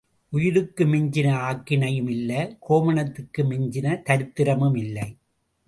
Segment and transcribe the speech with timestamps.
[0.33, 5.07] உயிருக்கு மிஞ்சின ஆக்கினையும் இல்லை கோவணத்துக்கு மிஞ்சின தரித்திரமும் இல்லை.